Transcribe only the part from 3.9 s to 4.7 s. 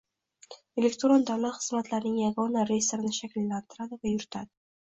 va yuritadi;